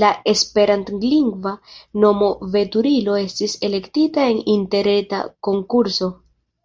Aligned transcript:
La 0.00 0.08
esperantlingva 0.32 1.52
nomo 2.02 2.28
"Veturilo" 2.56 3.16
estis 3.22 3.56
elektita 3.70 4.28
en 4.34 4.42
interreta 4.58 5.24
konkurso. 5.50 6.10